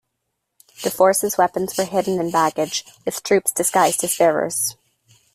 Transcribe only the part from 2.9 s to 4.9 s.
with troops disguised as bearers.